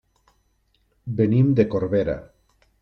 [1.21, 2.21] Venim de Corbera.